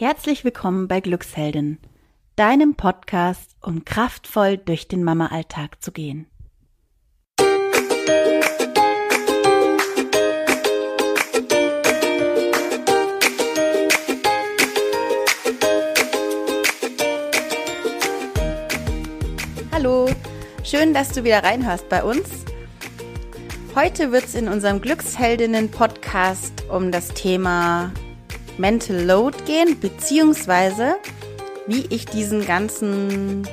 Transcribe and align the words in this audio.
Herzlich 0.00 0.44
willkommen 0.44 0.88
bei 0.88 1.00
Glücksheldin, 1.00 1.76
deinem 2.34 2.74
Podcast, 2.74 3.54
um 3.60 3.84
kraftvoll 3.84 4.56
durch 4.56 4.88
den 4.88 5.04
Mama-Alltag 5.04 5.82
zu 5.82 5.92
gehen. 5.92 6.26
Hallo, 19.70 20.08
schön, 20.64 20.94
dass 20.94 21.12
du 21.12 21.24
wieder 21.24 21.44
reinhörst 21.44 21.90
bei 21.90 22.02
uns. 22.02 22.46
Heute 23.74 24.12
wird 24.12 24.24
es 24.24 24.34
in 24.34 24.48
unserem 24.48 24.80
Glücksheldinnen-Podcast 24.80 26.70
um 26.70 26.90
das 26.90 27.08
Thema 27.08 27.92
Mental 28.60 29.02
Load 29.02 29.38
gehen, 29.46 29.80
beziehungsweise 29.80 30.96
wie 31.66 31.86
ich 31.88 32.04
diesen 32.04 32.44
ganzen 32.44 33.48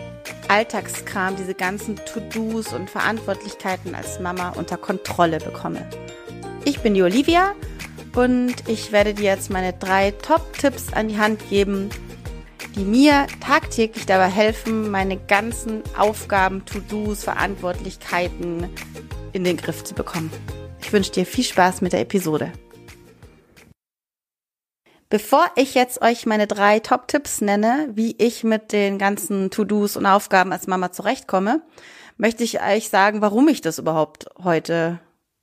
Alltagskram, 0.49 1.35
diese 1.37 1.53
ganzen 1.53 1.95
To-Dos 1.95 2.73
und 2.73 2.89
Verantwortlichkeiten 2.89 3.95
als 3.95 4.19
Mama 4.19 4.49
unter 4.49 4.77
Kontrolle 4.77 5.39
bekomme. 5.39 5.87
Ich 6.65 6.79
bin 6.79 6.93
die 6.93 7.03
Olivia 7.03 7.53
und 8.15 8.55
ich 8.67 8.91
werde 8.91 9.13
dir 9.13 9.25
jetzt 9.25 9.49
meine 9.49 9.73
drei 9.73 10.11
Top-Tipps 10.11 10.91
an 10.93 11.07
die 11.07 11.17
Hand 11.17 11.49
geben, 11.49 11.89
die 12.75 12.83
mir 12.83 13.27
tagtäglich 13.39 14.05
dabei 14.05 14.27
helfen, 14.27 14.91
meine 14.91 15.17
ganzen 15.17 15.83
Aufgaben, 15.97 16.65
To-Dos, 16.65 17.23
Verantwortlichkeiten 17.23 18.69
in 19.31 19.43
den 19.43 19.55
Griff 19.55 19.83
zu 19.83 19.93
bekommen. 19.93 20.31
Ich 20.81 20.91
wünsche 20.91 21.11
dir 21.11 21.25
viel 21.25 21.43
Spaß 21.43 21.81
mit 21.81 21.93
der 21.93 22.01
Episode. 22.01 22.51
Bevor 25.09 25.45
ich 25.55 25.73
jetzt 25.73 26.01
euch 26.01 26.25
meine 26.25 26.47
drei 26.47 26.79
Top-Tipps 26.79 27.39
nenne, 27.39 27.89
wie 27.93 28.15
ich 28.17 28.43
mit 28.43 28.73
den 28.73 28.97
ganzen 28.97 29.49
To-Dos 29.51 29.95
und 29.95 30.05
Aufgaben 30.05 30.51
als 30.51 30.67
Mama 30.67 30.91
zurechtkomme, 30.91 31.61
möchte 32.17 32.43
ich 32.43 32.61
euch 32.61 32.89
sagen, 32.89 33.21
warum 33.21 33.47
ich 33.47 33.61
das 33.61 33.79
überhaupt 33.79 34.25
heute, 34.43 34.99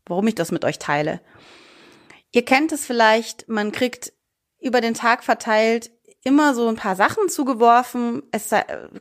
warum 0.07 0.27
ich 0.27 0.35
das 0.35 0.53
mit 0.53 0.67
euch 0.67 0.79
teile. 0.79 1.21
Ihr 2.33 2.45
kennt 2.45 2.73
es 2.73 2.85
vielleicht, 2.85 3.49
man 3.49 3.73
kriegt 3.73 4.13
über 4.61 4.81
den 4.81 4.95
Tag 4.95 5.25
verteilt 5.25 5.91
immer 6.25 6.55
so 6.55 6.69
ein 6.69 6.77
paar 6.77 6.97
Sachen 6.97 7.29
zugeworfen. 7.29 8.23
Es 8.33 8.51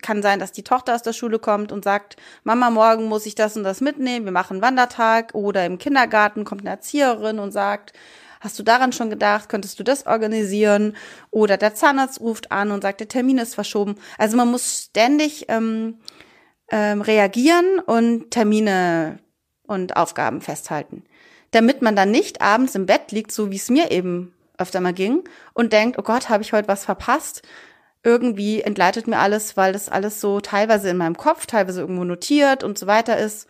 kann 0.02 0.22
sein, 0.22 0.40
dass 0.40 0.52
die 0.52 0.64
Tochter 0.64 0.94
aus 0.94 1.04
der 1.04 1.14
Schule 1.14 1.40
kommt 1.40 1.72
und 1.72 1.84
sagt, 1.84 2.18
Mama, 2.44 2.70
morgen 2.70 3.06
muss 3.06 3.26
ich 3.26 3.34
das 3.34 3.56
und 3.56 3.64
das 3.64 3.80
mitnehmen, 3.80 4.26
wir 4.26 4.34
machen 4.34 4.62
Wandertag. 4.62 5.34
Oder 5.34 5.66
im 5.66 5.78
Kindergarten 5.78 6.44
kommt 6.44 6.62
eine 6.62 6.72
Erzieherin 6.72 7.40
und 7.40 7.52
sagt, 7.52 7.94
Hast 8.44 8.60
du 8.60 8.64
daran 8.64 8.92
schon 8.92 9.10
gedacht? 9.10 9.48
Könntest 9.48 9.80
du 9.80 9.84
das 9.84 10.06
organisieren? 10.06 10.98
Oder 11.32 11.56
der 11.56 11.76
Zahnarzt 11.76 12.20
ruft 12.20 12.52
an 12.52 12.72
und 12.72 12.82
sagt, 12.82 13.00
der 13.00 13.08
Termin 13.08 13.38
ist 13.38 13.56
verschoben. 13.56 13.96
Also 14.18 14.36
man 14.36 14.52
muss 14.52 14.88
ständig 14.90 15.46
ähm, 15.48 16.00
ähm, 16.70 17.00
reagieren 17.00 17.80
und 17.80 18.32
Termine 18.32 19.20
und 19.66 19.96
Aufgaben 19.96 20.42
festhalten. 20.42 21.06
Damit 21.52 21.82
man 21.82 21.96
dann 21.96 22.12
nicht 22.12 22.42
abends 22.42 22.76
im 22.76 22.86
Bett 22.86 23.14
liegt, 23.14 23.32
so 23.32 23.50
wie 23.50 23.56
es 23.56 23.70
mir 23.70 23.92
eben 23.92 24.34
öfter 24.58 24.82
mal 24.82 24.94
ging, 24.94 25.24
und 25.54 25.72
denkt, 25.72 25.98
oh 25.98 26.04
Gott, 26.04 26.28
habe 26.28 26.44
ich 26.44 26.52
heute 26.52 26.68
was 26.68 26.84
verpasst? 26.84 27.44
Irgendwie 28.04 28.60
entgleitet 28.60 29.08
mir 29.08 29.20
alles, 29.20 29.56
weil 29.56 29.72
das 29.72 29.88
alles 29.88 30.20
so 30.20 30.42
teilweise 30.42 30.90
in 30.90 30.98
meinem 30.98 31.16
Kopf, 31.16 31.46
teilweise 31.46 31.80
irgendwo 31.80 32.04
notiert 32.04 32.66
und 32.66 32.78
so 32.78 32.88
weiter 32.88 33.18
ist. 33.18 33.48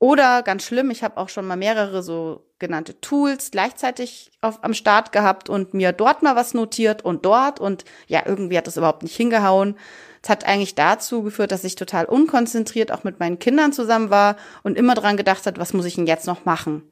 Oder 0.00 0.42
ganz 0.42 0.64
schlimm, 0.64 0.90
ich 0.90 1.02
habe 1.02 1.18
auch 1.18 1.28
schon 1.28 1.46
mal 1.46 1.58
mehrere 1.58 2.02
so 2.02 2.46
genannte 2.58 2.98
Tools 3.02 3.50
gleichzeitig 3.50 4.32
auf, 4.40 4.64
am 4.64 4.72
Start 4.72 5.12
gehabt 5.12 5.50
und 5.50 5.74
mir 5.74 5.92
dort 5.92 6.22
mal 6.22 6.34
was 6.34 6.54
notiert 6.54 7.04
und 7.04 7.26
dort 7.26 7.60
und 7.60 7.84
ja, 8.06 8.22
irgendwie 8.24 8.56
hat 8.56 8.66
das 8.66 8.78
überhaupt 8.78 9.02
nicht 9.02 9.14
hingehauen. 9.14 9.76
Es 10.22 10.30
hat 10.30 10.44
eigentlich 10.44 10.74
dazu 10.74 11.22
geführt, 11.22 11.52
dass 11.52 11.64
ich 11.64 11.74
total 11.74 12.06
unkonzentriert 12.06 12.92
auch 12.92 13.04
mit 13.04 13.20
meinen 13.20 13.38
Kindern 13.38 13.74
zusammen 13.74 14.08
war 14.08 14.36
und 14.62 14.78
immer 14.78 14.94
dran 14.94 15.18
gedacht 15.18 15.44
hat, 15.44 15.58
was 15.58 15.74
muss 15.74 15.84
ich 15.84 15.96
denn 15.96 16.06
jetzt 16.06 16.26
noch 16.26 16.46
machen? 16.46 16.90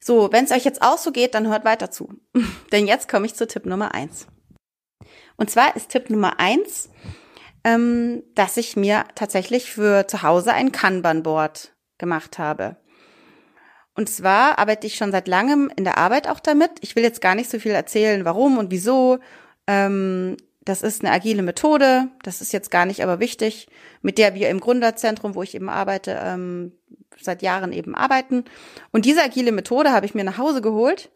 So, 0.00 0.30
wenn 0.30 0.44
es 0.44 0.50
euch 0.50 0.64
jetzt 0.64 0.82
auch 0.82 0.98
so 0.98 1.12
geht, 1.12 1.34
dann 1.34 1.48
hört 1.48 1.64
weiter 1.64 1.90
zu. 1.90 2.10
Denn 2.72 2.86
jetzt 2.86 3.08
komme 3.08 3.24
ich 3.24 3.34
zu 3.34 3.46
Tipp 3.46 3.64
Nummer 3.64 3.94
eins. 3.94 4.26
Und 5.36 5.50
zwar 5.50 5.74
ist 5.76 5.88
Tipp 5.88 6.10
Nummer 6.10 6.38
eins, 6.38 6.90
ähm, 7.68 8.22
dass 8.34 8.56
ich 8.56 8.76
mir 8.76 9.04
tatsächlich 9.14 9.70
für 9.70 10.06
zu 10.06 10.22
Hause 10.22 10.52
ein 10.54 10.72
Kanban-Board 10.72 11.74
gemacht 11.98 12.38
habe. 12.38 12.76
Und 13.94 14.08
zwar 14.08 14.58
arbeite 14.58 14.86
ich 14.86 14.94
schon 14.94 15.12
seit 15.12 15.28
langem 15.28 15.70
in 15.76 15.84
der 15.84 15.98
Arbeit 15.98 16.28
auch 16.28 16.40
damit. 16.40 16.70
Ich 16.80 16.96
will 16.96 17.02
jetzt 17.02 17.20
gar 17.20 17.34
nicht 17.34 17.50
so 17.50 17.58
viel 17.58 17.72
erzählen, 17.72 18.24
warum 18.24 18.56
und 18.56 18.70
wieso. 18.70 19.18
Ähm, 19.66 20.36
das 20.60 20.82
ist 20.82 21.02
eine 21.02 21.12
agile 21.12 21.42
Methode, 21.42 22.08
das 22.22 22.40
ist 22.40 22.52
jetzt 22.52 22.70
gar 22.70 22.84
nicht 22.84 23.02
aber 23.02 23.20
wichtig, 23.20 23.68
mit 24.02 24.18
der 24.18 24.34
wir 24.34 24.50
im 24.50 24.60
Gründerzentrum, 24.60 25.34
wo 25.34 25.42
ich 25.42 25.54
eben 25.54 25.70
arbeite, 25.70 26.18
ähm, 26.22 26.72
seit 27.20 27.42
Jahren 27.42 27.72
eben 27.72 27.94
arbeiten. 27.94 28.44
Und 28.92 29.04
diese 29.04 29.22
agile 29.22 29.50
Methode 29.50 29.92
habe 29.92 30.06
ich 30.06 30.14
mir 30.14 30.24
nach 30.24 30.38
Hause 30.38 30.60
geholt. 30.60 31.10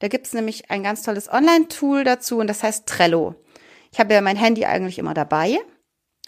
Da 0.00 0.08
gibt's 0.08 0.34
nämlich 0.34 0.70
ein 0.70 0.82
ganz 0.82 1.02
tolles 1.02 1.32
Online-Tool 1.32 2.04
dazu 2.04 2.38
und 2.38 2.46
das 2.46 2.62
heißt 2.62 2.86
Trello. 2.86 3.34
Ich 3.90 3.98
habe 3.98 4.12
ja 4.12 4.20
mein 4.20 4.36
Handy 4.36 4.66
eigentlich 4.66 4.98
immer 4.98 5.14
dabei, 5.14 5.58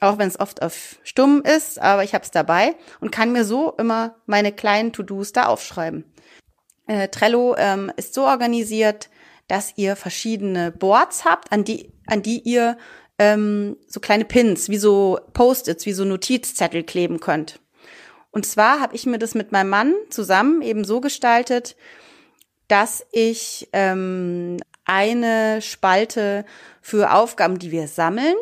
auch 0.01 0.19
wenn 0.19 0.29
es 0.29 0.39
oft 0.39 0.63
auf 0.63 0.97
stumm 1.05 1.43
ist, 1.43 1.81
aber 1.81 2.05
ich 2.05 2.15
habe 2.15 2.25
es 2.25 2.31
dabei 2.31 2.75
und 3.01 3.13
kann 3.13 3.33
mir 3.33 3.45
so 3.45 3.73
immer 3.79 4.17
meine 4.27 4.53
kleinen 4.53 4.93
To-Dos 4.93 5.33
da 5.33 5.47
aufschreiben. 5.47 6.05
Äh, 6.87 7.09
Trello 7.09 7.57
ähm, 7.57 7.91
ist 7.97 8.15
so 8.15 8.27
organisiert, 8.27 9.09
dass 9.49 9.73
ihr 9.77 9.97
verschiedene 9.97 10.71
Boards 10.73 11.25
habt, 11.25 11.53
an 11.53 11.65
die, 11.65 11.93
an 12.07 12.23
die 12.23 12.41
ihr 12.41 12.77
ähm, 13.19 13.77
so 13.87 14.01
kleine 14.01 14.25
Pins, 14.25 14.69
wie 14.69 14.77
so 14.77 15.19
Post-its, 15.33 15.87
wie 15.87 15.93
so 15.93 16.05
Notizzettel 16.05 16.83
kleben 16.83 17.21
könnt. 17.21 17.61
Und 18.31 18.45
zwar 18.45 18.81
habe 18.81 18.95
ich 18.95 19.07
mir 19.07 19.19
das 19.19 19.35
mit 19.35 19.53
meinem 19.53 19.71
Mann 19.71 19.95
zusammen 20.11 20.61
eben 20.61 20.85
so 20.85 21.01
gestaltet, 21.01 21.77
dass 22.69 23.07
ich 23.13 23.69
ähm, 23.73 24.59
eine 24.85 25.63
Spalte 25.63 26.45
für 26.83 27.13
Aufgaben, 27.15 27.59
die 27.59 27.71
wir 27.71 27.89
sammeln. 27.89 28.35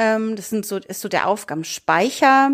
Ähm, 0.00 0.34
das 0.34 0.48
sind 0.48 0.64
so, 0.64 0.78
ist 0.78 1.02
so 1.02 1.10
der 1.10 1.28
Aufgabenspeicher. 1.28 2.52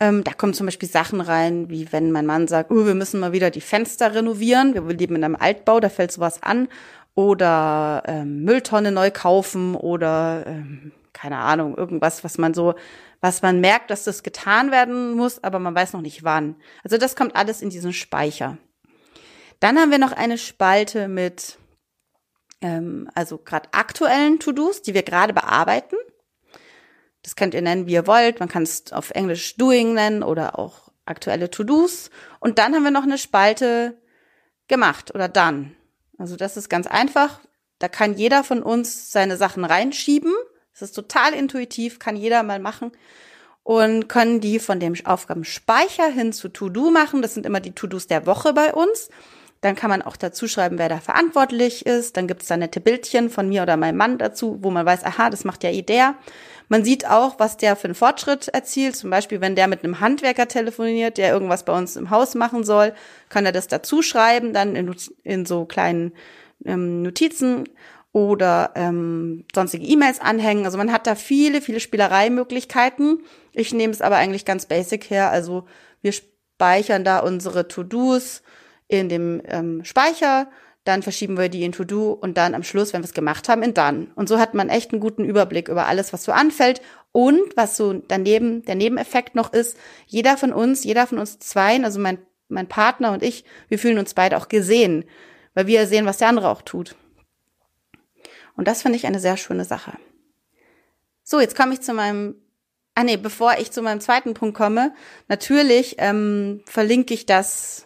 Ähm, 0.00 0.24
da 0.24 0.32
kommen 0.32 0.52
zum 0.52 0.66
Beispiel 0.66 0.88
Sachen 0.88 1.20
rein, 1.20 1.70
wie 1.70 1.92
wenn 1.92 2.10
mein 2.10 2.26
Mann 2.26 2.48
sagt, 2.48 2.72
oh, 2.72 2.84
wir 2.84 2.96
müssen 2.96 3.20
mal 3.20 3.32
wieder 3.32 3.50
die 3.50 3.60
Fenster 3.60 4.14
renovieren. 4.14 4.74
Wir 4.74 4.82
leben 4.82 5.14
in 5.14 5.22
einem 5.22 5.36
Altbau, 5.36 5.78
da 5.78 5.88
fällt 5.88 6.10
sowas 6.10 6.42
an. 6.42 6.68
Oder 7.14 8.02
ähm, 8.06 8.42
Mülltonne 8.42 8.90
neu 8.90 9.12
kaufen 9.12 9.76
oder 9.76 10.44
ähm, 10.46 10.92
keine 11.12 11.38
Ahnung, 11.38 11.76
irgendwas, 11.78 12.24
was 12.24 12.36
man 12.36 12.52
so, 12.52 12.74
was 13.20 13.42
man 13.42 13.60
merkt, 13.60 13.90
dass 13.90 14.04
das 14.04 14.24
getan 14.24 14.70
werden 14.70 15.14
muss, 15.14 15.42
aber 15.42 15.60
man 15.60 15.74
weiß 15.74 15.92
noch 15.92 16.02
nicht 16.02 16.24
wann. 16.24 16.56
Also 16.84 16.98
das 16.98 17.16
kommt 17.16 17.36
alles 17.36 17.62
in 17.62 17.70
diesen 17.70 17.94
Speicher. 17.94 18.58
Dann 19.60 19.78
haben 19.78 19.92
wir 19.92 19.98
noch 19.98 20.12
eine 20.12 20.36
Spalte 20.36 21.08
mit 21.08 21.58
ähm, 22.60 23.08
also 23.14 23.38
gerade 23.38 23.68
aktuellen 23.72 24.40
To-Dos, 24.40 24.82
die 24.82 24.92
wir 24.92 25.04
gerade 25.04 25.32
bearbeiten. 25.32 25.96
Das 27.26 27.34
könnt 27.34 27.54
ihr 27.54 27.62
nennen, 27.62 27.88
wie 27.88 27.94
ihr 27.94 28.06
wollt. 28.06 28.38
Man 28.38 28.48
kann 28.48 28.62
es 28.62 28.92
auf 28.92 29.10
Englisch 29.10 29.56
Doing 29.56 29.94
nennen 29.94 30.22
oder 30.22 30.60
auch 30.60 30.92
aktuelle 31.06 31.50
To-Dos. 31.50 32.10
Und 32.38 32.60
dann 32.60 32.72
haben 32.72 32.84
wir 32.84 32.92
noch 32.92 33.02
eine 33.02 33.18
Spalte 33.18 34.00
gemacht 34.68 35.12
oder 35.12 35.26
done. 35.26 35.72
Also 36.18 36.36
das 36.36 36.56
ist 36.56 36.68
ganz 36.68 36.86
einfach. 36.86 37.40
Da 37.80 37.88
kann 37.88 38.14
jeder 38.14 38.44
von 38.44 38.62
uns 38.62 39.10
seine 39.10 39.36
Sachen 39.36 39.64
reinschieben. 39.64 40.32
Das 40.70 40.82
ist 40.82 40.92
total 40.92 41.34
intuitiv, 41.34 41.98
kann 41.98 42.14
jeder 42.14 42.44
mal 42.44 42.60
machen. 42.60 42.92
Und 43.64 44.08
können 44.08 44.40
die 44.40 44.60
von 44.60 44.78
dem 44.78 44.94
Aufgabenspeicher 45.04 46.06
hin 46.06 46.32
zu 46.32 46.48
To-Do 46.48 46.92
machen. 46.92 47.22
Das 47.22 47.34
sind 47.34 47.44
immer 47.44 47.58
die 47.58 47.74
To-Dos 47.74 48.06
der 48.06 48.26
Woche 48.26 48.52
bei 48.52 48.72
uns. 48.72 49.08
Dann 49.66 49.74
kann 49.74 49.90
man 49.90 50.00
auch 50.00 50.16
dazu 50.16 50.46
schreiben, 50.46 50.78
wer 50.78 50.88
da 50.88 51.00
verantwortlich 51.00 51.86
ist. 51.86 52.16
Dann 52.16 52.28
gibt 52.28 52.42
es 52.42 52.46
da 52.46 52.56
nette 52.56 52.80
Bildchen 52.80 53.30
von 53.30 53.48
mir 53.48 53.62
oder 53.62 53.76
meinem 53.76 53.96
Mann 53.96 54.16
dazu, 54.16 54.58
wo 54.62 54.70
man 54.70 54.86
weiß, 54.86 55.02
aha, 55.02 55.28
das 55.28 55.44
macht 55.44 55.64
ja 55.64 55.70
eh. 55.70 55.84
Man 56.68 56.84
sieht 56.84 57.04
auch, 57.08 57.40
was 57.40 57.56
der 57.56 57.74
für 57.74 57.86
einen 57.86 57.96
Fortschritt 57.96 58.46
erzielt. 58.46 58.94
Zum 58.94 59.10
Beispiel, 59.10 59.40
wenn 59.40 59.56
der 59.56 59.66
mit 59.66 59.82
einem 59.82 59.98
Handwerker 59.98 60.46
telefoniert, 60.46 61.18
der 61.18 61.32
irgendwas 61.32 61.64
bei 61.64 61.76
uns 61.76 61.96
im 61.96 62.10
Haus 62.10 62.36
machen 62.36 62.62
soll, 62.62 62.94
kann 63.28 63.44
er 63.44 63.50
das 63.50 63.66
dazu 63.66 64.02
schreiben, 64.02 64.52
dann 64.52 64.76
in, 64.76 64.94
in 65.24 65.46
so 65.46 65.64
kleinen 65.64 66.12
ähm, 66.64 67.02
Notizen 67.02 67.64
oder 68.12 68.70
ähm, 68.76 69.46
sonstige 69.52 69.84
E-Mails 69.84 70.20
anhängen. 70.20 70.64
Also 70.64 70.78
man 70.78 70.92
hat 70.92 71.08
da 71.08 71.16
viele, 71.16 71.60
viele 71.60 71.80
Spielereimöglichkeiten. 71.80 73.24
Ich 73.52 73.74
nehme 73.74 73.92
es 73.92 74.00
aber 74.00 74.14
eigentlich 74.14 74.44
ganz 74.44 74.66
basic 74.66 75.10
her. 75.10 75.30
Also 75.30 75.64
wir 76.02 76.12
speichern 76.12 77.02
da 77.02 77.18
unsere 77.18 77.66
To-Dos 77.66 78.42
in 78.88 79.08
dem 79.08 79.42
ähm, 79.46 79.84
Speicher, 79.84 80.48
dann 80.86 81.02
verschieben 81.02 81.36
wir 81.36 81.48
die 81.48 81.64
in 81.64 81.72
To-Do 81.72 82.12
und 82.12 82.36
dann 82.36 82.54
am 82.54 82.62
Schluss, 82.62 82.92
wenn 82.92 83.02
wir 83.02 83.06
es 83.06 83.14
gemacht 83.14 83.48
haben, 83.48 83.62
in 83.62 83.74
Done. 83.74 84.06
Und 84.14 84.28
so 84.28 84.38
hat 84.38 84.54
man 84.54 84.68
echt 84.68 84.92
einen 84.92 85.00
guten 85.00 85.24
Überblick 85.24 85.68
über 85.68 85.86
alles, 85.86 86.12
was 86.12 86.22
so 86.22 86.32
anfällt. 86.32 86.80
Und 87.10 87.56
was 87.56 87.76
so 87.76 87.94
daneben, 87.94 88.64
der 88.66 88.76
Nebeneffekt 88.76 89.34
noch 89.34 89.52
ist, 89.52 89.76
jeder 90.06 90.36
von 90.36 90.52
uns, 90.52 90.84
jeder 90.84 91.06
von 91.06 91.18
uns 91.18 91.38
zweien, 91.38 91.84
also 91.84 91.98
mein, 91.98 92.18
mein 92.48 92.68
Partner 92.68 93.12
und 93.12 93.22
ich, 93.22 93.44
wir 93.68 93.78
fühlen 93.78 93.98
uns 93.98 94.14
beide 94.14 94.36
auch 94.36 94.48
gesehen, 94.48 95.04
weil 95.54 95.66
wir 95.66 95.86
sehen, 95.86 96.06
was 96.06 96.18
der 96.18 96.28
andere 96.28 96.50
auch 96.50 96.62
tut. 96.62 96.94
Und 98.56 98.68
das 98.68 98.82
finde 98.82 98.96
ich 98.96 99.06
eine 99.06 99.18
sehr 99.18 99.36
schöne 99.36 99.64
Sache. 99.64 99.92
So, 101.24 101.40
jetzt 101.40 101.56
komme 101.56 101.74
ich 101.74 101.80
zu 101.80 101.94
meinem, 101.94 102.36
ah 102.94 103.02
nee, 103.02 103.16
bevor 103.16 103.54
ich 103.58 103.72
zu 103.72 103.82
meinem 103.82 104.00
zweiten 104.00 104.34
Punkt 104.34 104.56
komme, 104.56 104.94
natürlich 105.26 105.96
ähm, 105.98 106.62
verlinke 106.66 107.12
ich 107.14 107.26
das 107.26 107.85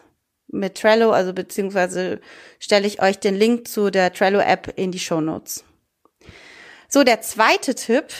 mit 0.51 0.75
Trello, 0.75 1.11
also 1.11 1.33
beziehungsweise 1.33 2.19
stelle 2.59 2.87
ich 2.87 3.01
euch 3.01 3.19
den 3.19 3.35
Link 3.35 3.67
zu 3.67 3.89
der 3.89 4.13
Trello-App 4.13 4.73
in 4.75 4.91
die 4.91 4.99
Show 4.99 5.21
Notes. 5.21 5.63
So, 6.87 7.03
der 7.03 7.21
zweite 7.21 7.75
Tipp, 7.75 8.13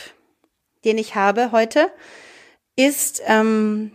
den 0.84 0.98
ich 0.98 1.14
habe 1.14 1.52
heute, 1.52 1.90
ist 2.76 3.22
ähm, 3.26 3.92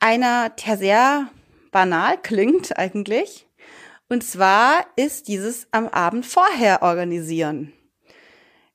einer, 0.00 0.50
der 0.50 0.76
sehr 0.78 1.28
banal 1.70 2.16
klingt 2.22 2.78
eigentlich. 2.78 3.46
Und 4.08 4.22
zwar 4.24 4.86
ist 4.94 5.28
dieses 5.28 5.66
am 5.72 5.88
Abend 5.88 6.24
vorher 6.24 6.82
organisieren. 6.82 7.72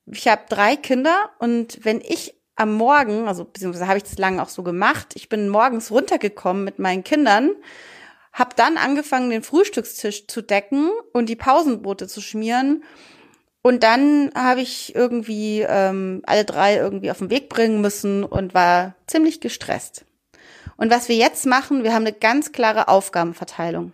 Ich 0.06 0.28
habe 0.28 0.42
drei 0.48 0.76
Kinder 0.76 1.30
und 1.38 1.84
wenn 1.84 2.00
ich 2.00 2.34
am 2.54 2.74
Morgen, 2.74 3.28
also 3.28 3.44
beziehungsweise 3.44 3.88
habe 3.88 3.98
ich 3.98 4.04
das 4.04 4.18
lange 4.18 4.42
auch 4.42 4.48
so 4.48 4.62
gemacht, 4.62 5.14
ich 5.14 5.28
bin 5.28 5.48
morgens 5.48 5.90
runtergekommen 5.90 6.64
mit 6.64 6.78
meinen 6.78 7.02
Kindern, 7.02 7.52
habe 8.32 8.54
dann 8.56 8.76
angefangen, 8.76 9.30
den 9.30 9.42
Frühstückstisch 9.42 10.26
zu 10.26 10.42
decken 10.42 10.90
und 11.12 11.28
die 11.28 11.36
Pausenbrote 11.36 12.08
zu 12.08 12.20
schmieren. 12.20 12.82
Und 13.62 13.84
dann 13.84 14.32
habe 14.34 14.60
ich 14.60 14.94
irgendwie 14.94 15.60
ähm, 15.60 16.22
alle 16.26 16.44
drei 16.44 16.76
irgendwie 16.76 17.10
auf 17.10 17.18
den 17.18 17.30
Weg 17.30 17.48
bringen 17.48 17.80
müssen 17.80 18.24
und 18.24 18.54
war 18.54 18.96
ziemlich 19.06 19.40
gestresst. 19.40 20.04
Und 20.76 20.90
was 20.90 21.08
wir 21.08 21.16
jetzt 21.16 21.46
machen, 21.46 21.84
wir 21.84 21.94
haben 21.94 22.06
eine 22.06 22.12
ganz 22.12 22.50
klare 22.50 22.88
Aufgabenverteilung. 22.88 23.92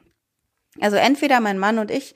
Also 0.81 0.97
entweder 0.97 1.41
mein 1.41 1.59
Mann 1.59 1.79
und 1.79 1.91
ich 1.91 2.15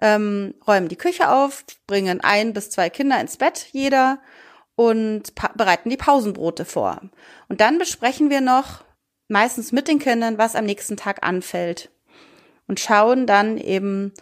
ähm, 0.00 0.54
räumen 0.66 0.88
die 0.88 0.96
Küche 0.96 1.30
auf, 1.30 1.64
bringen 1.86 2.20
ein 2.20 2.52
bis 2.52 2.70
zwei 2.70 2.88
Kinder 2.88 3.20
ins 3.20 3.36
Bett 3.36 3.66
jeder 3.72 4.20
und 4.74 5.34
bereiten 5.54 5.90
die 5.90 5.96
Pausenbrote 5.96 6.64
vor. 6.64 7.00
Und 7.48 7.60
dann 7.60 7.78
besprechen 7.78 8.30
wir 8.30 8.40
noch 8.40 8.85
meistens 9.28 9.72
mit 9.72 9.88
den 9.88 9.98
Kindern, 9.98 10.38
was 10.38 10.54
am 10.54 10.64
nächsten 10.64 10.96
Tag 10.96 11.26
anfällt 11.26 11.90
und 12.66 12.80
schauen 12.80 13.26
dann 13.26 13.58
eben 13.58 14.12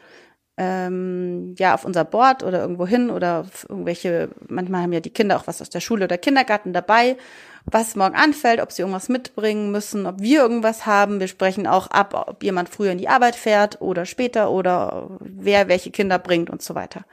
ähm, 0.56 1.54
ja 1.58 1.74
auf 1.74 1.84
unser 1.84 2.04
Board 2.04 2.42
oder 2.42 2.60
irgendwo 2.60 2.86
hin 2.86 3.10
oder 3.10 3.46
irgendwelche, 3.68 4.28
manchmal 4.46 4.82
haben 4.82 4.92
ja 4.92 5.00
die 5.00 5.10
Kinder 5.10 5.36
auch 5.36 5.46
was 5.46 5.60
aus 5.60 5.70
der 5.70 5.80
Schule 5.80 6.04
oder 6.04 6.18
Kindergarten 6.18 6.72
dabei, 6.72 7.16
was 7.64 7.96
morgen 7.96 8.14
anfällt, 8.14 8.60
ob 8.60 8.70
sie 8.70 8.82
irgendwas 8.82 9.08
mitbringen 9.08 9.72
müssen, 9.72 10.06
ob 10.06 10.20
wir 10.20 10.42
irgendwas 10.42 10.86
haben. 10.86 11.18
Wir 11.18 11.28
sprechen 11.28 11.66
auch 11.66 11.88
ab, 11.88 12.26
ob 12.28 12.44
jemand 12.44 12.68
früher 12.68 12.92
in 12.92 12.98
die 12.98 13.08
Arbeit 13.08 13.34
fährt 13.34 13.80
oder 13.80 14.06
später 14.06 14.50
oder 14.50 15.08
wer 15.20 15.68
welche 15.68 15.90
Kinder 15.90 16.18
bringt 16.18 16.50
und 16.50 16.62
so 16.62 16.74
weiter. 16.74 17.04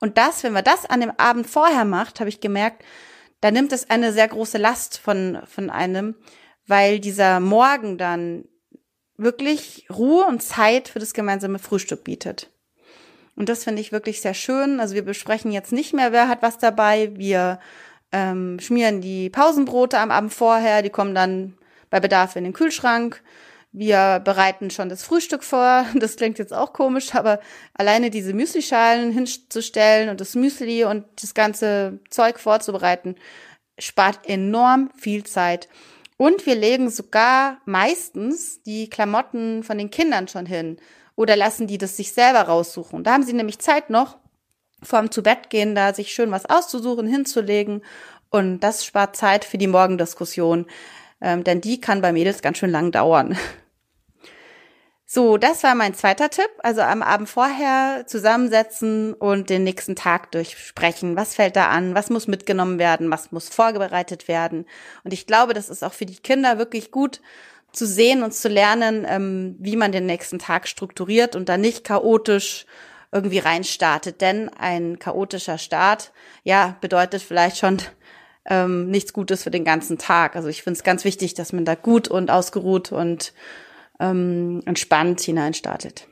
Und 0.00 0.18
das, 0.18 0.42
wenn 0.42 0.52
man 0.52 0.64
das 0.64 0.84
an 0.84 1.00
dem 1.00 1.12
Abend 1.16 1.46
vorher 1.46 1.84
macht, 1.84 2.20
habe 2.20 2.28
ich 2.28 2.40
gemerkt, 2.40 2.84
da 3.40 3.50
nimmt 3.50 3.72
es 3.72 3.88
eine 3.88 4.12
sehr 4.12 4.28
große 4.28 4.58
Last 4.58 4.98
von, 4.98 5.38
von 5.46 5.70
einem, 5.70 6.16
weil 6.66 7.00
dieser 7.00 7.40
Morgen 7.40 7.98
dann 7.98 8.44
wirklich 9.16 9.86
Ruhe 9.90 10.24
und 10.26 10.42
Zeit 10.42 10.88
für 10.88 10.98
das 10.98 11.14
gemeinsame 11.14 11.58
Frühstück 11.58 12.04
bietet. 12.04 12.50
Und 13.36 13.48
das 13.48 13.64
finde 13.64 13.80
ich 13.80 13.92
wirklich 13.92 14.20
sehr 14.20 14.34
schön. 14.34 14.80
Also 14.80 14.94
wir 14.94 15.04
besprechen 15.04 15.52
jetzt 15.52 15.72
nicht 15.72 15.92
mehr, 15.92 16.12
wer 16.12 16.28
hat 16.28 16.42
was 16.42 16.58
dabei. 16.58 17.10
Wir 17.14 17.58
ähm, 18.12 18.58
schmieren 18.60 19.00
die 19.00 19.30
Pausenbrote 19.30 19.98
am 19.98 20.10
Abend 20.10 20.32
vorher, 20.32 20.82
die 20.82 20.90
kommen 20.90 21.14
dann 21.14 21.54
bei 21.90 22.00
Bedarf 22.00 22.36
in 22.36 22.44
den 22.44 22.52
Kühlschrank. 22.52 23.22
Wir 23.72 24.20
bereiten 24.24 24.70
schon 24.70 24.88
das 24.88 25.02
Frühstück 25.02 25.42
vor. 25.42 25.84
Das 25.94 26.16
klingt 26.16 26.38
jetzt 26.38 26.54
auch 26.54 26.72
komisch, 26.72 27.14
aber 27.14 27.40
alleine 27.74 28.10
diese 28.10 28.32
Müslischalen 28.32 29.10
hinzustellen 29.10 30.10
und 30.10 30.20
das 30.20 30.36
Müsli 30.36 30.84
und 30.84 31.04
das 31.20 31.34
ganze 31.34 31.98
Zeug 32.08 32.38
vorzubereiten, 32.38 33.16
spart 33.78 34.20
enorm 34.28 34.90
viel 34.96 35.24
Zeit. 35.24 35.68
Und 36.24 36.46
wir 36.46 36.54
legen 36.54 36.88
sogar 36.88 37.58
meistens 37.66 38.62
die 38.62 38.88
Klamotten 38.88 39.62
von 39.62 39.76
den 39.76 39.90
Kindern 39.90 40.26
schon 40.26 40.46
hin 40.46 40.78
oder 41.16 41.36
lassen 41.36 41.66
die 41.66 41.76
das 41.76 41.98
sich 41.98 42.12
selber 42.12 42.40
raussuchen. 42.40 43.04
Da 43.04 43.12
haben 43.12 43.24
sie 43.24 43.34
nämlich 43.34 43.58
Zeit 43.58 43.90
noch, 43.90 44.16
vorm 44.82 45.10
zu 45.10 45.22
Bett 45.22 45.50
gehen, 45.50 45.74
da 45.74 45.92
sich 45.92 46.14
schön 46.14 46.30
was 46.30 46.46
auszusuchen, 46.46 47.06
hinzulegen. 47.06 47.82
Und 48.30 48.60
das 48.60 48.86
spart 48.86 49.16
Zeit 49.16 49.44
für 49.44 49.58
die 49.58 49.66
Morgendiskussion, 49.66 50.64
ähm, 51.20 51.44
denn 51.44 51.60
die 51.60 51.78
kann 51.78 52.00
bei 52.00 52.10
Mädels 52.10 52.40
ganz 52.40 52.56
schön 52.56 52.70
lang 52.70 52.90
dauern. 52.90 53.36
So, 55.14 55.36
das 55.36 55.62
war 55.62 55.76
mein 55.76 55.94
zweiter 55.94 56.28
Tipp. 56.28 56.50
Also 56.64 56.80
am 56.80 57.00
Abend 57.00 57.28
vorher 57.28 58.02
zusammensetzen 58.04 59.14
und 59.14 59.48
den 59.48 59.62
nächsten 59.62 59.94
Tag 59.94 60.32
durchsprechen. 60.32 61.14
Was 61.14 61.36
fällt 61.36 61.54
da 61.54 61.68
an? 61.68 61.94
Was 61.94 62.10
muss 62.10 62.26
mitgenommen 62.26 62.80
werden? 62.80 63.12
Was 63.12 63.30
muss 63.30 63.48
vorbereitet 63.48 64.26
werden? 64.26 64.66
Und 65.04 65.12
ich 65.12 65.28
glaube, 65.28 65.54
das 65.54 65.68
ist 65.68 65.84
auch 65.84 65.92
für 65.92 66.04
die 66.04 66.16
Kinder 66.16 66.58
wirklich 66.58 66.90
gut 66.90 67.20
zu 67.70 67.86
sehen 67.86 68.24
und 68.24 68.34
zu 68.34 68.48
lernen, 68.48 69.06
ähm, 69.08 69.54
wie 69.60 69.76
man 69.76 69.92
den 69.92 70.06
nächsten 70.06 70.40
Tag 70.40 70.66
strukturiert 70.66 71.36
und 71.36 71.48
da 71.48 71.58
nicht 71.58 71.84
chaotisch 71.84 72.66
irgendwie 73.12 73.38
reinstartet. 73.38 74.20
Denn 74.20 74.48
ein 74.48 74.98
chaotischer 74.98 75.58
Start, 75.58 76.10
ja, 76.42 76.76
bedeutet 76.80 77.22
vielleicht 77.22 77.58
schon 77.58 77.78
ähm, 78.46 78.90
nichts 78.90 79.12
Gutes 79.12 79.44
für 79.44 79.52
den 79.52 79.64
ganzen 79.64 79.96
Tag. 79.96 80.34
Also 80.34 80.48
ich 80.48 80.64
finde 80.64 80.78
es 80.78 80.82
ganz 80.82 81.04
wichtig, 81.04 81.34
dass 81.34 81.52
man 81.52 81.64
da 81.64 81.76
gut 81.76 82.08
und 82.08 82.32
ausgeruht 82.32 82.90
und 82.90 83.32
ähm, 84.00 84.62
entspannt 84.66 85.20
hineinstartet. 85.20 86.08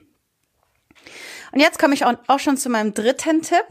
Und 1.52 1.60
jetzt 1.60 1.78
komme 1.78 1.94
ich 1.94 2.04
auch 2.04 2.38
schon 2.38 2.56
zu 2.56 2.70
meinem 2.70 2.94
dritten 2.94 3.42
Tipp. 3.42 3.66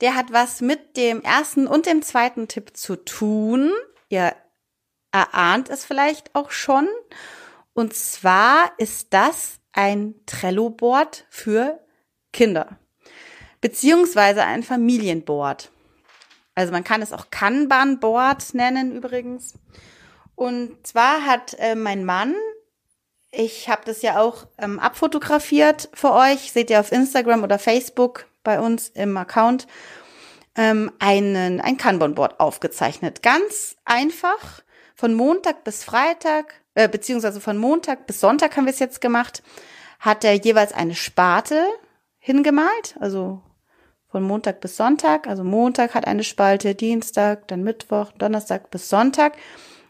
Der 0.00 0.14
hat 0.14 0.32
was 0.32 0.60
mit 0.60 0.96
dem 0.96 1.22
ersten 1.22 1.66
und 1.66 1.86
dem 1.86 2.02
zweiten 2.02 2.48
Tipp 2.48 2.76
zu 2.76 2.96
tun. 2.96 3.72
Ihr 4.08 4.34
erahnt 5.12 5.70
es 5.70 5.84
vielleicht 5.84 6.34
auch 6.34 6.50
schon. 6.50 6.88
Und 7.72 7.94
zwar 7.94 8.72
ist 8.78 9.08
das 9.10 9.58
ein 9.72 10.14
Trello-Board 10.26 11.26
für 11.30 11.80
Kinder. 12.32 12.78
Beziehungsweise 13.60 14.44
ein 14.44 14.62
Familienboard. 14.62 15.70
Also 16.54 16.72
man 16.72 16.84
kann 16.84 17.02
es 17.02 17.12
auch 17.12 17.30
Kanban-Board 17.30 18.54
nennen 18.54 18.96
übrigens. 18.96 19.54
Und 20.34 20.84
zwar 20.86 21.24
hat 21.24 21.54
äh, 21.58 21.76
mein 21.76 22.04
Mann 22.04 22.34
ich 23.30 23.68
habe 23.68 23.82
das 23.84 24.02
ja 24.02 24.20
auch 24.20 24.46
ähm, 24.58 24.78
abfotografiert 24.78 25.88
für 25.92 26.12
euch. 26.12 26.52
Seht 26.52 26.70
ihr 26.70 26.80
auf 26.80 26.92
Instagram 26.92 27.42
oder 27.42 27.58
Facebook 27.58 28.26
bei 28.42 28.60
uns 28.60 28.88
im 28.88 29.16
Account 29.16 29.66
ähm, 30.56 30.90
einen, 30.98 31.60
ein 31.60 31.76
Kanban-Board 31.76 32.40
aufgezeichnet. 32.40 33.22
Ganz 33.22 33.76
einfach. 33.84 34.62
Von 34.94 35.14
Montag 35.14 35.62
bis 35.62 35.84
Freitag, 35.84 36.54
äh, 36.74 36.88
beziehungsweise 36.88 37.40
von 37.40 37.56
Montag 37.56 38.08
bis 38.08 38.18
Sonntag 38.18 38.56
haben 38.56 38.64
wir 38.64 38.72
es 38.72 38.80
jetzt 38.80 39.00
gemacht, 39.00 39.44
hat 40.00 40.24
er 40.24 40.32
jeweils 40.32 40.72
eine 40.72 40.96
Sparte 40.96 41.64
hingemalt. 42.18 42.96
Also 42.98 43.40
von 44.08 44.24
Montag 44.24 44.60
bis 44.60 44.76
Sonntag. 44.76 45.28
Also 45.28 45.44
Montag 45.44 45.94
hat 45.94 46.06
eine 46.06 46.24
Spalte, 46.24 46.74
Dienstag, 46.74 47.46
dann 47.48 47.62
Mittwoch, 47.62 48.10
Donnerstag 48.12 48.70
bis 48.70 48.88
Sonntag. 48.88 49.36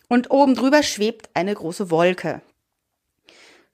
Und 0.09 0.31
oben 0.31 0.55
drüber 0.55 0.83
schwebt 0.83 1.31
eine 1.35 1.55
große 1.55 1.91
Wolke. 1.91 2.43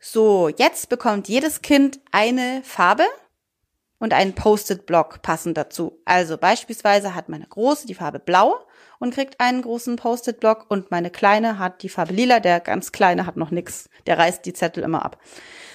So, 0.07 0.51
jetzt 0.51 0.91
bekommt 0.91 1.29
jedes 1.29 1.63
Kind 1.63 1.99
eine 2.13 2.61
Farbe 2.63 3.07
und 3.99 4.13
einen 4.13 4.35
Post-it-Block 4.35 5.23
passend 5.23 5.57
dazu. 5.57 5.99
Also 6.05 6.37
beispielsweise 6.37 7.15
hat 7.15 7.31
meine 7.31 7.47
große 7.47 7.87
die 7.87 7.95
Farbe 7.95 8.19
blau 8.19 8.55
und 8.99 9.15
kriegt 9.15 9.41
einen 9.41 9.63
großen 9.63 9.97
Post-it-Block 9.97 10.67
und 10.69 10.91
meine 10.91 11.09
kleine 11.09 11.59
hat 11.59 11.83
die 11.83 11.89
Farbe 11.89 12.13
lila, 12.13 12.39
der 12.39 12.61
ganz 12.61 12.93
kleine 12.93 13.25
hat 13.25 13.39
noch 13.39 13.51
nix, 13.51 13.89
der 14.07 14.19
reißt 14.19 14.45
die 14.45 14.53
Zettel 14.53 14.85
immer 14.85 15.07
ab. 15.07 15.17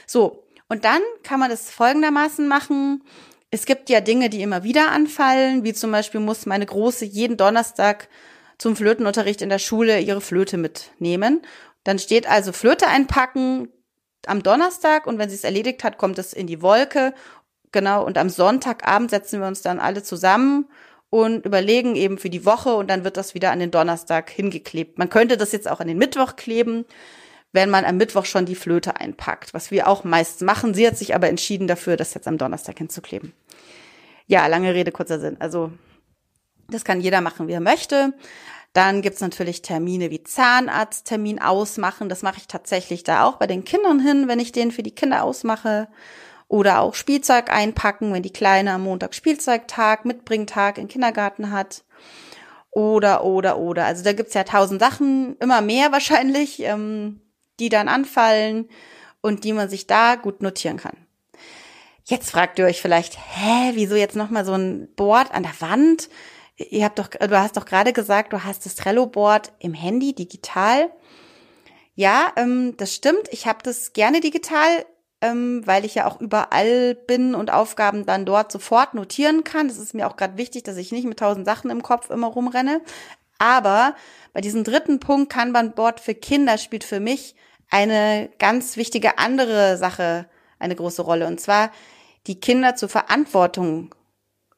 So, 0.05 0.43
und 0.67 0.85
dann 0.85 1.01
kann 1.23 1.39
man 1.39 1.49
das 1.49 1.71
folgendermaßen 1.71 2.47
machen. 2.47 3.03
Es 3.49 3.65
gibt 3.65 3.89
ja 3.89 3.99
Dinge, 3.99 4.29
die 4.29 4.43
immer 4.43 4.61
wieder 4.61 4.91
anfallen, 4.91 5.63
wie 5.63 5.73
zum 5.73 5.91
Beispiel 5.91 6.19
muss 6.19 6.45
meine 6.45 6.67
Große 6.67 7.03
jeden 7.03 7.35
Donnerstag 7.35 8.07
zum 8.59 8.75
Flötenunterricht 8.75 9.41
in 9.41 9.49
der 9.49 9.57
Schule 9.57 9.99
ihre 9.99 10.21
Flöte 10.21 10.57
mitnehmen. 10.57 11.41
Dann 11.83 11.97
steht 11.97 12.29
also 12.29 12.51
Flöte 12.51 12.85
einpacken, 12.87 13.69
am 14.27 14.43
Donnerstag 14.43 15.07
und 15.07 15.17
wenn 15.17 15.29
sie 15.29 15.35
es 15.35 15.43
erledigt 15.43 15.83
hat, 15.83 15.97
kommt 15.97 16.17
es 16.19 16.33
in 16.33 16.47
die 16.47 16.61
Wolke. 16.61 17.13
Genau, 17.71 18.05
und 18.05 18.17
am 18.17 18.29
Sonntagabend 18.29 19.11
setzen 19.11 19.39
wir 19.41 19.47
uns 19.47 19.61
dann 19.61 19.79
alle 19.79 20.03
zusammen 20.03 20.67
und 21.09 21.45
überlegen 21.45 21.95
eben 21.95 22.17
für 22.17 22.29
die 22.29 22.45
Woche 22.45 22.75
und 22.75 22.89
dann 22.89 23.03
wird 23.03 23.17
das 23.17 23.33
wieder 23.33 23.51
an 23.51 23.59
den 23.59 23.71
Donnerstag 23.71 24.29
hingeklebt. 24.29 24.97
Man 24.97 25.09
könnte 25.09 25.37
das 25.37 25.51
jetzt 25.51 25.69
auch 25.69 25.79
an 25.79 25.87
den 25.87 25.97
Mittwoch 25.97 26.35
kleben, 26.35 26.85
wenn 27.51 27.69
man 27.69 27.85
am 27.85 27.97
Mittwoch 27.97 28.25
schon 28.25 28.45
die 28.45 28.55
Flöte 28.55 28.97
einpackt, 28.99 29.53
was 29.53 29.71
wir 29.71 29.87
auch 29.87 30.03
meist 30.03 30.41
machen. 30.41 30.73
Sie 30.73 30.85
hat 30.85 30.97
sich 30.97 31.15
aber 31.15 31.29
entschieden 31.29 31.67
dafür, 31.67 31.97
das 31.97 32.13
jetzt 32.13 32.27
am 32.27 32.37
Donnerstag 32.37 32.77
hinzukleben. 32.77 33.33
Ja, 34.27 34.45
lange 34.45 34.73
Rede, 34.73 34.91
kurzer 34.91 35.19
Sinn. 35.19 35.37
Also, 35.39 35.71
das 36.69 36.85
kann 36.85 37.01
jeder 37.01 37.21
machen, 37.21 37.47
wie 37.47 37.53
er 37.53 37.59
möchte. 37.59 38.13
Dann 38.73 39.01
gibt's 39.01 39.21
natürlich 39.21 39.61
Termine 39.61 40.11
wie 40.11 40.23
Zahnarzttermin 40.23 41.41
ausmachen. 41.41 42.07
Das 42.07 42.21
mache 42.21 42.37
ich 42.37 42.47
tatsächlich 42.47 43.03
da 43.03 43.25
auch 43.25 43.37
bei 43.37 43.47
den 43.47 43.65
Kindern 43.65 43.99
hin, 43.99 44.27
wenn 44.27 44.39
ich 44.39 44.51
den 44.51 44.71
für 44.71 44.83
die 44.83 44.93
Kinder 44.93 45.23
ausmache. 45.23 45.87
Oder 46.47 46.81
auch 46.81 46.95
Spielzeug 46.95 47.51
einpacken, 47.51 48.13
wenn 48.13 48.23
die 48.23 48.33
Kleine 48.33 48.73
am 48.73 48.83
Montag 48.83 49.13
Spielzeugtag, 49.13 50.05
Mitbringtag 50.05 50.77
im 50.77 50.87
Kindergarten 50.87 51.51
hat. 51.51 51.83
Oder, 52.71 53.23
oder, 53.23 53.57
oder. 53.57 53.85
Also 53.85 54.03
da 54.03 54.13
gibt's 54.13 54.35
ja 54.35 54.43
tausend 54.43 54.79
Sachen, 54.79 55.35
immer 55.39 55.61
mehr 55.61 55.91
wahrscheinlich, 55.91 56.61
ähm, 56.61 57.21
die 57.59 57.69
dann 57.69 57.87
anfallen 57.87 58.69
und 59.21 59.43
die 59.43 59.53
man 59.53 59.69
sich 59.69 59.87
da 59.87 60.15
gut 60.15 60.41
notieren 60.41 60.77
kann. 60.77 60.95
Jetzt 62.05 62.31
fragt 62.31 62.57
ihr 62.57 62.65
euch 62.65 62.81
vielleicht, 62.81 63.17
hä, 63.17 63.71
wieso 63.73 63.95
jetzt 63.95 64.15
nochmal 64.15 64.43
so 64.43 64.53
ein 64.53 64.89
Board 64.95 65.31
an 65.31 65.43
der 65.43 65.59
Wand? 65.59 66.09
Ihr 66.69 66.83
habt 66.83 66.99
doch, 66.99 67.07
du 67.07 67.39
hast 67.39 67.55
doch 67.55 67.65
gerade 67.65 67.93
gesagt, 67.93 68.33
du 68.33 68.43
hast 68.43 68.65
das 68.65 68.75
Trello-Board 68.75 69.53
im 69.59 69.73
Handy 69.73 70.13
digital. 70.13 70.89
Ja, 71.95 72.33
ähm, 72.35 72.75
das 72.75 72.93
stimmt. 72.93 73.29
Ich 73.31 73.47
habe 73.47 73.59
das 73.63 73.93
gerne 73.93 74.19
digital, 74.19 74.85
ähm, 75.21 75.65
weil 75.65 75.85
ich 75.85 75.95
ja 75.95 76.05
auch 76.05 76.19
überall 76.19 76.95
bin 76.95 77.33
und 77.33 77.51
Aufgaben 77.51 78.05
dann 78.05 78.25
dort 78.25 78.51
sofort 78.51 78.93
notieren 78.93 79.45
kann. 79.45 79.69
Das 79.69 79.77
ist 79.77 79.93
mir 79.93 80.05
auch 80.07 80.17
gerade 80.17 80.37
wichtig, 80.37 80.63
dass 80.63 80.75
ich 80.75 80.91
nicht 80.91 81.05
mit 81.05 81.19
tausend 81.19 81.45
Sachen 81.45 81.71
im 81.71 81.81
Kopf 81.81 82.09
immer 82.09 82.27
rumrenne. 82.27 82.81
Aber 83.37 83.95
bei 84.33 84.41
diesem 84.41 84.65
dritten 84.65 84.99
Punkt 84.99 85.31
Kanban-Board 85.31 86.01
für 86.01 86.13
Kinder 86.13 86.57
spielt 86.57 86.83
für 86.83 86.99
mich 86.99 87.35
eine 87.69 88.29
ganz 88.37 88.75
wichtige 88.75 89.17
andere 89.17 89.77
Sache 89.77 90.25
eine 90.59 90.75
große 90.75 91.01
Rolle. 91.01 91.25
Und 91.25 91.39
zwar 91.39 91.71
die 92.27 92.39
Kinder 92.39 92.75
zur 92.75 92.89
Verantwortung, 92.89 93.95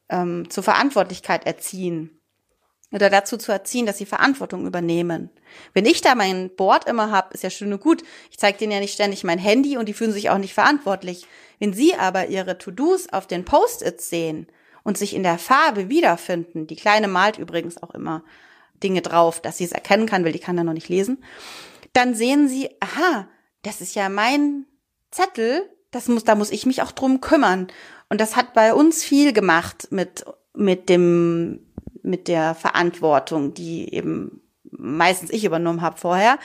ähm, 0.08 0.48
zur 0.50 0.62
Verantwortlichkeit 0.62 1.46
erziehen 1.46 2.20
oder 2.92 3.08
dazu 3.08 3.36
zu 3.36 3.50
erziehen, 3.52 3.86
dass 3.86 3.98
sie 3.98 4.06
Verantwortung 4.06 4.66
übernehmen. 4.66 5.30
Wenn 5.72 5.86
ich 5.86 6.02
da 6.02 6.14
mein 6.14 6.54
Board 6.54 6.88
immer 6.88 7.10
habe, 7.10 7.32
ist 7.34 7.42
ja 7.42 7.50
schön 7.50 7.72
und 7.72 7.80
gut. 7.80 8.02
Ich 8.30 8.38
zeige 8.38 8.58
denen 8.58 8.72
ja 8.72 8.80
nicht 8.80 8.94
ständig 8.94 9.24
mein 9.24 9.38
Handy 9.38 9.76
und 9.76 9.88
die 9.88 9.94
fühlen 9.94 10.12
sich 10.12 10.30
auch 10.30 10.38
nicht 10.38 10.54
verantwortlich. 10.54 11.26
Wenn 11.58 11.72
sie 11.72 11.94
aber 11.94 12.26
ihre 12.26 12.58
To-Dos 12.58 13.08
auf 13.08 13.26
den 13.26 13.44
Post-its 13.44 14.10
sehen 14.10 14.46
und 14.82 14.98
sich 14.98 15.14
in 15.14 15.22
der 15.22 15.38
Farbe 15.38 15.88
wiederfinden, 15.88 16.66
die 16.66 16.76
Kleine 16.76 17.08
malt 17.08 17.38
übrigens 17.38 17.82
auch 17.82 17.94
immer 17.94 18.24
Dinge 18.82 19.00
drauf, 19.00 19.40
dass 19.40 19.58
sie 19.58 19.64
es 19.64 19.72
erkennen 19.72 20.06
kann, 20.06 20.24
weil 20.24 20.32
die 20.32 20.38
kann 20.38 20.56
ja 20.56 20.64
noch 20.64 20.72
nicht 20.72 20.88
lesen, 20.88 21.24
dann 21.92 22.14
sehen 22.14 22.48
sie, 22.48 22.70
aha, 22.80 23.28
das 23.62 23.80
ist 23.80 23.94
ja 23.94 24.08
mein 24.08 24.66
Zettel, 25.10 25.70
das 25.90 26.08
muss, 26.08 26.24
da 26.24 26.34
muss 26.34 26.50
ich 26.50 26.66
mich 26.66 26.82
auch 26.82 26.92
drum 26.92 27.20
kümmern. 27.20 27.68
Und 28.12 28.20
das 28.20 28.36
hat 28.36 28.52
bei 28.52 28.74
uns 28.74 29.02
viel 29.02 29.32
gemacht 29.32 29.88
mit, 29.88 30.26
mit 30.52 30.90
dem 30.90 31.60
mit 32.02 32.28
der 32.28 32.54
Verantwortung, 32.54 33.54
die 33.54 33.94
eben 33.94 34.42
meistens 34.70 35.30
ich 35.30 35.46
übernommen 35.46 35.80
habe 35.80 35.96
vorher. 35.96 36.38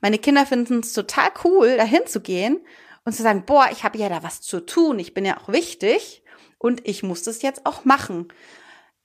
Meine 0.00 0.18
Kinder 0.18 0.44
finden 0.44 0.80
es 0.80 0.92
total 0.92 1.28
cool, 1.44 1.76
dahin 1.76 2.04
zu 2.06 2.20
gehen 2.20 2.58
und 3.04 3.12
zu 3.12 3.22
sagen, 3.22 3.44
boah, 3.46 3.68
ich 3.70 3.84
habe 3.84 3.96
ja 3.96 4.08
da 4.08 4.24
was 4.24 4.40
zu 4.40 4.58
tun, 4.58 4.98
ich 4.98 5.14
bin 5.14 5.24
ja 5.24 5.38
auch 5.38 5.46
wichtig 5.46 6.24
und 6.58 6.80
ich 6.84 7.04
muss 7.04 7.22
das 7.22 7.42
jetzt 7.42 7.64
auch 7.64 7.84
machen. 7.84 8.26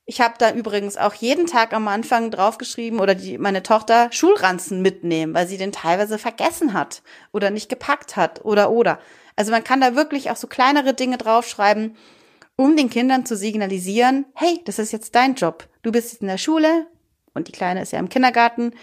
Ich 0.05 0.19
habe 0.19 0.33
da 0.39 0.51
übrigens 0.51 0.97
auch 0.97 1.13
jeden 1.13 1.45
Tag 1.45 1.73
am 1.73 1.87
Anfang 1.87 2.31
draufgeschrieben 2.31 3.01
oder 3.01 3.13
die, 3.13 3.37
meine 3.37 3.61
Tochter 3.61 4.11
Schulranzen 4.11 4.81
mitnehmen, 4.81 5.35
weil 5.35 5.47
sie 5.47 5.57
den 5.57 5.71
teilweise 5.71 6.17
vergessen 6.17 6.73
hat 6.73 7.03
oder 7.33 7.51
nicht 7.51 7.69
gepackt 7.69 8.15
hat 8.15 8.43
oder 8.43 8.71
oder. 8.71 8.97
Also 9.39 9.53
man 9.53 9.63
kann 9.63 9.79
da 9.79 9.95
wirklich 9.95 10.31
auch 10.31 10.35
so 10.35 10.47
kleinere 10.47 10.93
Dinge 10.93 11.17
draufschreiben, 11.17 11.95
um 12.57 12.75
den 12.75 12.89
Kindern 12.89 13.25
zu 13.25 13.37
signalisieren, 13.37 14.25
hey, 14.35 14.59
das 14.65 14.79
ist 14.79 14.91
jetzt 14.91 15.15
dein 15.15 15.35
Job. 15.35 15.69
Du 15.81 15.93
bist 15.93 16.11
jetzt 16.11 16.21
in 16.21 16.27
der 16.27 16.37
Schule 16.37 16.87
und 17.33 17.47
die 17.47 17.53
Kleine 17.53 17.81
ist 17.81 17.93
ja 17.93 17.99
im 17.99 18.09
Kindergarten. 18.09 18.73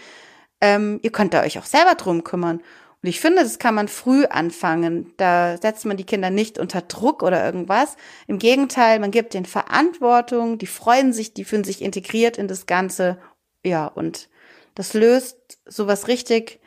Ähm, 0.59 0.99
ihr 1.03 1.11
könnt 1.11 1.35
da 1.35 1.43
euch 1.43 1.59
auch 1.59 1.65
selber 1.65 1.93
drum 1.93 2.23
kümmern. 2.23 2.57
Und 2.57 3.07
ich 3.07 3.19
finde, 3.19 3.43
das 3.43 3.59
kann 3.59 3.75
man 3.75 3.87
früh 3.87 4.25
anfangen. 4.25 5.13
Da 5.17 5.57
setzt 5.61 5.85
man 5.85 5.95
die 5.95 6.05
Kinder 6.05 6.31
nicht 6.31 6.57
unter 6.57 6.81
Druck 6.81 7.21
oder 7.21 7.45
irgendwas. 7.45 7.95
Im 8.25 8.39
Gegenteil, 8.39 8.97
man 8.97 9.11
gibt 9.11 9.35
denen 9.35 9.45
Verantwortung, 9.45 10.57
die 10.57 10.65
freuen 10.65 11.13
sich, 11.13 11.35
die 11.35 11.45
fühlen 11.45 11.65
sich 11.65 11.83
integriert 11.83 12.39
in 12.39 12.47
das 12.47 12.65
Ganze. 12.65 13.19
Ja, 13.63 13.85
und 13.85 14.27
das 14.73 14.95
löst 14.95 15.59
sowas 15.67 16.07
richtig 16.07 16.59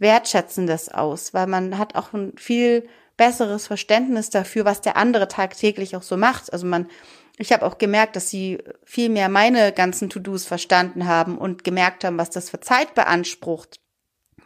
Wertschätzendes 0.00 0.88
aus, 0.88 1.32
weil 1.32 1.46
man 1.46 1.78
hat 1.78 1.94
auch 1.94 2.12
ein 2.12 2.32
viel 2.36 2.88
besseres 3.20 3.66
Verständnis 3.66 4.30
dafür, 4.30 4.64
was 4.64 4.80
der 4.80 4.96
andere 4.96 5.28
tagtäglich 5.28 5.94
auch 5.94 6.02
so 6.02 6.16
macht. 6.16 6.50
Also 6.54 6.66
man, 6.66 6.88
ich 7.36 7.52
habe 7.52 7.66
auch 7.66 7.76
gemerkt, 7.76 8.16
dass 8.16 8.30
sie 8.30 8.64
viel 8.82 9.10
mehr 9.10 9.28
meine 9.28 9.72
ganzen 9.72 10.08
To-Dos 10.08 10.46
verstanden 10.46 11.06
haben 11.06 11.36
und 11.36 11.62
gemerkt 11.62 12.02
haben, 12.02 12.16
was 12.16 12.30
das 12.30 12.48
für 12.48 12.60
Zeit 12.60 12.94
beansprucht, 12.94 13.78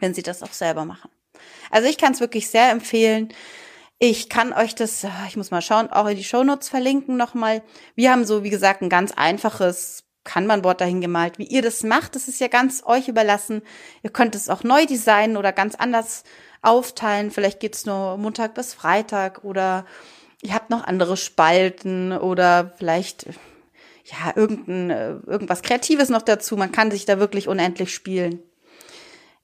wenn 0.01 0.13
sie 0.13 0.23
das 0.23 0.43
auch 0.43 0.51
selber 0.51 0.83
machen. 0.83 1.09
Also 1.71 1.87
ich 1.87 1.97
kann 1.97 2.11
es 2.11 2.19
wirklich 2.19 2.49
sehr 2.49 2.69
empfehlen. 2.69 3.29
Ich 3.97 4.27
kann 4.27 4.51
euch 4.51 4.75
das, 4.75 5.07
ich 5.29 5.37
muss 5.37 5.51
mal 5.51 5.61
schauen, 5.61 5.89
auch 5.89 6.07
in 6.07 6.17
die 6.17 6.25
Shownotes 6.25 6.67
verlinken 6.67 7.15
nochmal. 7.15 7.63
Wir 7.95 8.11
haben 8.11 8.25
so, 8.25 8.43
wie 8.43 8.49
gesagt, 8.49 8.81
ein 8.81 8.89
ganz 8.89 9.13
einfaches 9.13 10.03
Kanban-Board 10.25 10.81
dahin 10.81 10.99
gemalt. 10.99 11.39
Wie 11.39 11.45
ihr 11.45 11.61
das 11.61 11.83
macht, 11.83 12.15
das 12.15 12.27
ist 12.27 12.41
ja 12.41 12.49
ganz 12.49 12.83
euch 12.85 13.07
überlassen. 13.07 13.61
Ihr 14.03 14.09
könnt 14.09 14.35
es 14.35 14.49
auch 14.49 14.63
neu 14.63 14.85
designen 14.85 15.37
oder 15.37 15.53
ganz 15.53 15.75
anders 15.75 16.25
aufteilen. 16.61 17.31
Vielleicht 17.31 17.61
geht's 17.61 17.85
nur 17.85 18.17
Montag 18.17 18.53
bis 18.53 18.73
Freitag 18.73 19.43
oder 19.43 19.85
ihr 20.41 20.53
habt 20.53 20.69
noch 20.69 20.83
andere 20.83 21.15
Spalten 21.15 22.11
oder 22.11 22.73
vielleicht 22.77 23.27
ja 24.03 24.33
irgendein 24.35 24.89
irgendwas 25.25 25.61
Kreatives 25.61 26.09
noch 26.09 26.21
dazu. 26.21 26.57
Man 26.57 26.71
kann 26.71 26.91
sich 26.91 27.05
da 27.05 27.19
wirklich 27.19 27.47
unendlich 27.47 27.93
spielen. 27.93 28.43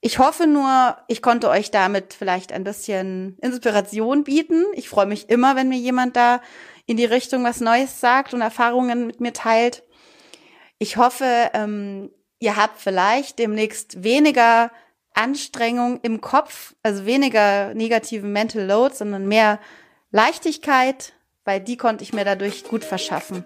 Ich 0.04 0.18
hoffe 0.18 0.48
nur, 0.48 0.98
ich 1.08 1.22
konnte 1.22 1.48
euch 1.50 1.70
damit 1.70 2.16
vielleicht 2.16 2.52
ein 2.52 2.64
bisschen 2.64 3.38
Inspiration 3.40 4.24
bieten. 4.24 4.66
Ich 4.74 4.90
freue 4.90 5.06
mich 5.06 5.30
immer, 5.30 5.56
wenn 5.56 5.70
mir 5.70 5.78
jemand 5.78 6.16
da 6.16 6.42
in 6.88 6.98
die 6.98 7.06
Richtung 7.06 7.44
was 7.44 7.62
Neues 7.62 8.02
sagt 8.02 8.34
und 8.34 8.42
Erfahrungen 8.42 9.06
mit 9.06 9.22
mir 9.22 9.32
teilt. 9.32 9.84
Ich 10.82 10.98
hoffe, 10.98 11.52
ähm, 11.54 12.10
ihr 12.40 12.56
habt 12.56 12.82
vielleicht 12.82 13.38
demnächst 13.38 14.04
weniger 14.04 14.72
Anstrengung 15.14 16.00
im 16.02 16.22
Kopf, 16.22 16.74
also 16.82 17.06
weniger 17.06 17.76
negativen 17.76 18.34
Mental 18.34 18.66
Load, 18.66 18.96
sondern 18.96 19.28
mehr 19.28 19.60
Leichtigkeit, 20.10 21.14
weil 21.46 21.60
die 21.60 21.78
konnte 21.78 22.04
ich 22.04 22.14
mir 22.14 22.26
dadurch 22.26 22.64
gut 22.64 22.84
verschaffen. 22.84 23.46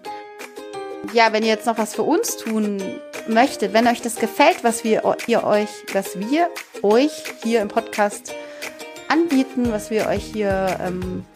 Ja, 1.12 1.34
wenn 1.34 1.42
ihr 1.42 1.50
jetzt 1.50 1.66
noch 1.66 1.76
was 1.76 1.94
für 1.94 2.04
uns 2.04 2.38
tun 2.38 2.80
möchtet, 3.28 3.74
wenn 3.74 3.86
euch 3.86 4.00
das 4.00 4.16
gefällt, 4.16 4.64
was 4.64 4.82
wir 4.82 5.02
ihr 5.26 5.44
euch, 5.44 5.68
was 5.92 6.18
wir 6.18 6.48
euch 6.82 7.12
hier 7.42 7.60
im 7.60 7.68
Podcast 7.68 8.34
anbieten, 9.08 9.72
was 9.72 9.90
wir 9.90 10.06
euch 10.06 10.24
hier 10.24 10.78
ähm, 10.80 11.26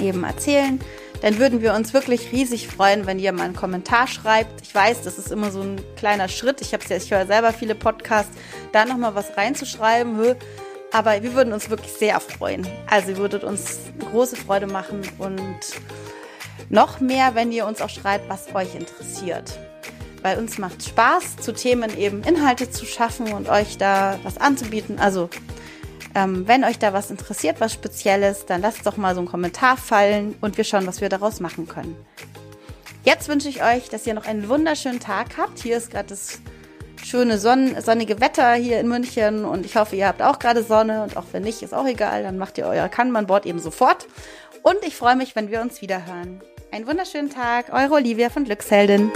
eben 0.00 0.22
erzählen, 0.22 0.80
dann 1.22 1.38
würden 1.38 1.62
wir 1.62 1.74
uns 1.74 1.94
wirklich 1.94 2.32
riesig 2.32 2.68
freuen, 2.68 3.06
wenn 3.06 3.18
ihr 3.18 3.32
mal 3.32 3.44
einen 3.44 3.56
Kommentar 3.56 4.06
schreibt. 4.06 4.60
Ich 4.62 4.74
weiß, 4.74 5.02
das 5.02 5.18
ist 5.18 5.32
immer 5.32 5.50
so 5.50 5.60
ein 5.60 5.80
kleiner 5.96 6.28
Schritt. 6.28 6.60
Ich 6.60 6.72
habe 6.72 6.84
ja, 6.88 6.96
ich 6.96 7.10
höre 7.10 7.26
selber 7.26 7.52
viele 7.52 7.74
Podcasts, 7.74 8.36
da 8.72 8.84
noch 8.84 8.96
mal 8.96 9.14
was 9.14 9.36
reinzuschreiben. 9.36 10.36
Aber 10.92 11.22
wir 11.22 11.34
würden 11.34 11.52
uns 11.52 11.70
wirklich 11.70 11.92
sehr 11.92 12.20
freuen. 12.20 12.66
Also 12.86 13.10
ihr 13.10 13.16
würdet 13.16 13.44
uns 13.44 13.78
große 14.10 14.36
Freude 14.36 14.66
machen 14.66 15.02
und 15.18 15.60
noch 16.68 17.00
mehr, 17.00 17.34
wenn 17.34 17.52
ihr 17.52 17.66
uns 17.66 17.80
auch 17.80 17.90
schreibt, 17.90 18.28
was 18.28 18.54
euch 18.54 18.74
interessiert. 18.74 19.58
Bei 20.22 20.38
uns 20.38 20.58
macht 20.58 20.82
Spaß, 20.82 21.36
zu 21.36 21.52
Themen 21.52 21.96
eben 21.96 22.22
Inhalte 22.24 22.70
zu 22.70 22.84
schaffen 22.84 23.32
und 23.32 23.48
euch 23.48 23.78
da 23.78 24.18
was 24.22 24.38
anzubieten. 24.38 24.98
Also 24.98 25.28
ähm, 26.16 26.48
wenn 26.48 26.64
euch 26.64 26.78
da 26.78 26.94
was 26.94 27.10
interessiert, 27.10 27.60
was 27.60 27.74
Spezielles, 27.74 28.46
dann 28.46 28.62
lasst 28.62 28.86
doch 28.86 28.96
mal 28.96 29.14
so 29.14 29.20
einen 29.20 29.28
Kommentar 29.28 29.76
fallen 29.76 30.34
und 30.40 30.56
wir 30.56 30.64
schauen, 30.64 30.86
was 30.86 31.02
wir 31.02 31.10
daraus 31.10 31.40
machen 31.40 31.68
können. 31.68 31.94
Jetzt 33.04 33.28
wünsche 33.28 33.50
ich 33.50 33.62
euch, 33.62 33.90
dass 33.90 34.06
ihr 34.06 34.14
noch 34.14 34.26
einen 34.26 34.48
wunderschönen 34.48 34.98
Tag 34.98 35.36
habt. 35.36 35.58
Hier 35.58 35.76
ist 35.76 35.90
gerade 35.90 36.08
das 36.08 36.40
schöne 37.04 37.38
Sonn 37.38 37.80
sonnige 37.82 38.18
Wetter 38.18 38.54
hier 38.54 38.80
in 38.80 38.88
München 38.88 39.44
und 39.44 39.66
ich 39.66 39.76
hoffe, 39.76 39.94
ihr 39.94 40.08
habt 40.08 40.22
auch 40.22 40.38
gerade 40.38 40.62
Sonne 40.62 41.02
und 41.02 41.18
auch 41.18 41.26
wenn 41.32 41.42
nicht, 41.42 41.62
ist 41.62 41.74
auch 41.74 41.86
egal, 41.86 42.22
dann 42.22 42.38
macht 42.38 42.56
ihr 42.56 42.66
euer 42.66 42.88
Kanban-Board 42.88 43.44
eben 43.44 43.58
sofort. 43.58 44.08
Und 44.62 44.78
ich 44.86 44.96
freue 44.96 45.16
mich, 45.16 45.36
wenn 45.36 45.50
wir 45.50 45.60
uns 45.60 45.82
wieder 45.82 46.06
hören. 46.06 46.40
Einen 46.72 46.86
wunderschönen 46.86 47.30
Tag, 47.30 47.66
eure 47.72 47.92
Olivia 47.92 48.30
von 48.30 48.44
Glücksheldin. 48.44 49.12